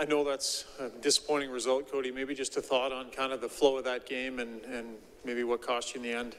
[0.00, 2.10] I know that's a disappointing result, Cody.
[2.10, 4.94] Maybe just a thought on kind of the flow of that game and, and
[5.26, 6.36] maybe what cost you in the end.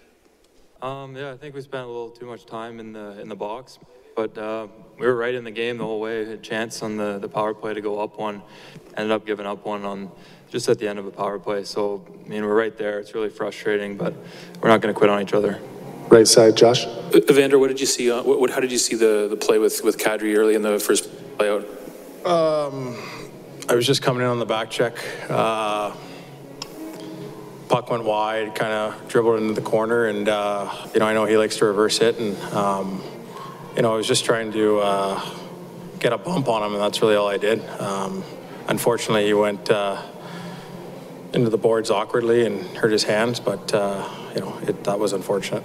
[0.82, 3.36] Um, yeah, I think we spent a little too much time in the in the
[3.36, 3.78] box,
[4.16, 4.66] but uh,
[4.98, 6.24] we were right in the game the whole way.
[6.24, 8.42] A chance on the, the power play to go up one,
[8.98, 10.12] ended up giving up one on
[10.50, 11.64] just at the end of a power play.
[11.64, 12.98] So I mean, we're right there.
[12.98, 14.16] It's really frustrating, but
[14.60, 15.60] we're not going to quit on each other.
[16.10, 16.88] Right side, Josh.
[17.14, 18.10] Evander, what did you see?
[18.10, 20.64] Uh, what, what, how did you see the, the play with with Kadri early in
[20.64, 21.64] the first play out?
[22.26, 22.98] Um,
[23.72, 24.98] I was just coming in on the back check.
[25.30, 25.96] Uh,
[27.70, 31.24] puck went wide, kind of dribbled into the corner, and uh, you know I know
[31.24, 33.02] he likes to reverse it, and um,
[33.78, 35.26] you know I was just trying to uh,
[36.00, 37.66] get a bump on him, and that's really all I did.
[37.80, 38.26] Um,
[38.68, 40.04] unfortunately, he went uh,
[41.32, 45.14] into the boards awkwardly and hurt his hands, but uh, you know it, that was
[45.14, 45.64] unfortunate.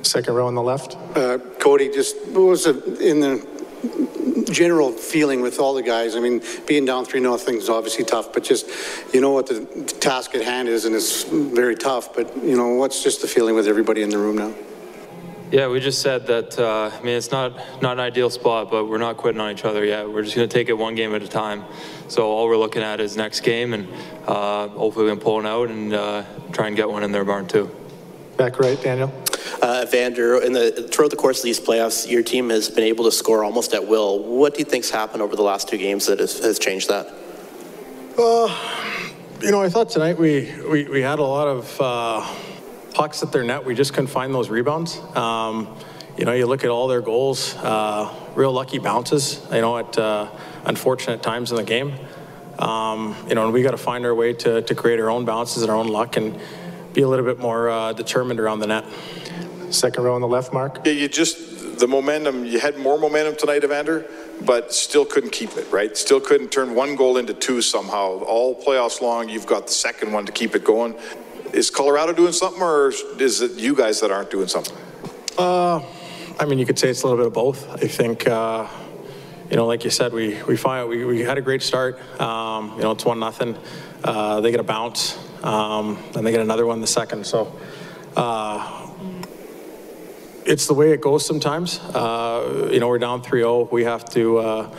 [0.00, 0.96] Second row on the left.
[1.14, 3.59] Uh, Cody, just what was it in the
[4.46, 6.16] general feeling with all the guys?
[6.16, 8.68] I mean, being down 3 nothing is obviously tough, but just,
[9.12, 9.64] you know what the
[10.00, 12.14] task at hand is, and it's very tough.
[12.14, 14.54] But, you know, what's just the feeling with everybody in the room now?
[15.50, 16.56] Yeah, we just said that.
[16.56, 19.64] Uh, I mean, it's not not an ideal spot, but we're not quitting on each
[19.64, 20.08] other yet.
[20.08, 21.64] We're just going to take it one game at a time.
[22.06, 23.88] So all we're looking at is next game, and
[24.28, 27.24] uh, hopefully we can pull it out and uh, try and get one in their
[27.24, 27.68] barn too.
[28.36, 29.12] Back right, Daniel.
[29.62, 33.04] Uh, Vander, in the throughout the course of these playoffs, your team has been able
[33.04, 34.22] to score almost at will.
[34.22, 37.06] What do you think's happened over the last two games that has, has changed that?
[38.16, 38.48] Uh,
[39.42, 42.34] you know, I thought tonight we we, we had a lot of uh,
[42.94, 43.64] pucks at their net.
[43.64, 44.98] We just couldn't find those rebounds.
[45.14, 45.76] Um,
[46.16, 49.46] you know, you look at all their goals, uh, real lucky bounces.
[49.52, 50.30] You know, at uh,
[50.64, 51.92] unfortunate times in the game.
[52.58, 55.24] Um, you know, and we got to find our way to, to create our own
[55.24, 56.38] bounces and our own luck and
[56.92, 58.84] be a little bit more uh, determined around the net.
[59.70, 60.80] Second row on the left, Mark.
[60.84, 64.04] Yeah, you just, the momentum, you had more momentum tonight, Evander,
[64.44, 65.96] but still couldn't keep it, right?
[65.96, 68.18] Still couldn't turn one goal into two somehow.
[68.24, 70.96] All playoffs long, you've got the second one to keep it going.
[71.52, 74.76] Is Colorado doing something, or is it you guys that aren't doing something?
[75.38, 75.80] Uh,
[76.38, 77.68] I mean, you could say it's a little bit of both.
[77.70, 78.68] I think, uh,
[79.50, 81.98] you know, like you said, we we find we, we had a great start.
[82.20, 83.56] Um, you know, it's one nothing.
[84.04, 87.26] Uh, they get a bounce, um, and they get another one the second.
[87.26, 87.58] So.
[88.16, 88.79] Uh,
[90.44, 91.78] it's the way it goes sometimes.
[91.78, 93.70] Uh, you know, we're down 3-0.
[93.70, 94.76] We have to uh,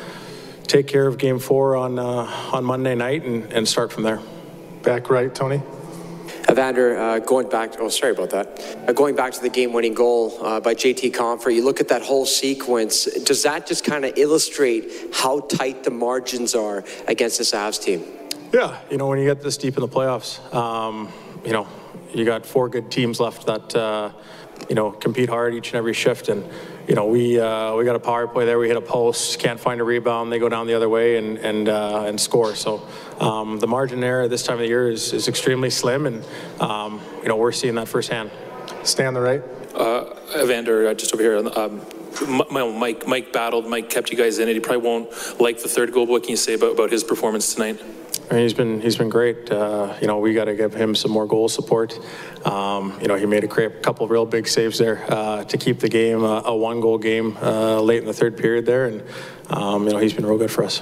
[0.64, 4.20] take care of game four on uh, on Monday night and, and start from there.
[4.84, 5.62] Back right, Tony.
[6.50, 8.86] Evander, uh, going back, oh, sorry about that.
[8.88, 11.88] Uh, going back to the game winning goal uh, by JT Compher, you look at
[11.90, 13.06] that whole sequence.
[13.06, 18.04] Does that just kind of illustrate how tight the margins are against this Avs team?
[18.52, 21.10] Yeah, you know, when you get this deep in the playoffs, um,
[21.46, 21.68] you know,
[22.14, 24.12] you got four good teams left that uh,
[24.72, 26.30] you know, compete hard each and every shift.
[26.30, 26.50] And,
[26.88, 28.58] you know, we uh, we got a power play there.
[28.58, 30.32] We hit a post, can't find a rebound.
[30.32, 32.56] They go down the other way and and uh, and score.
[32.56, 32.82] So
[33.20, 36.24] um, the margin there this time of the year is, is extremely slim, and
[36.62, 38.32] um, you know we're seeing that firsthand.
[38.84, 39.44] Stay on the right.
[39.76, 40.06] Uh,
[40.42, 41.36] Evander, uh, just over here.
[41.60, 41.82] Um,
[42.28, 43.68] Mike, Mike battled.
[43.68, 44.54] Mike kept you guys in it.
[44.54, 46.06] He probably won't like the third goal.
[46.06, 47.82] What can you say about, about his performance tonight?
[48.30, 49.52] I mean, he's been he's been great.
[49.52, 52.00] Uh, you know, we got to give him some more goal support.
[52.46, 55.90] Um, you know, he made a couple real big saves there uh, to keep the
[55.90, 59.04] game uh, a one goal game uh, late in the third period there, and
[59.50, 60.82] um, you know he's been real good for us.